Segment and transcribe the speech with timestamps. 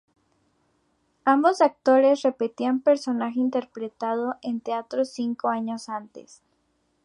[1.25, 6.41] Ambos actores repetían personaje interpretado en teatro cinco años antes.